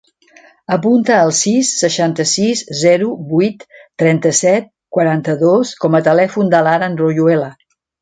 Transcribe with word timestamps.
Apunta 0.75 1.17
el 1.25 1.33
sis, 1.39 1.69
seixanta-sis, 1.81 2.65
zero, 2.81 3.11
vuit, 3.35 3.67
trenta-set, 4.05 4.69
quaranta-dos 4.99 5.79
com 5.85 6.03
a 6.03 6.07
telèfon 6.13 6.55
de 6.57 6.67
l'Aran 6.69 7.01
Royuela. 7.07 7.57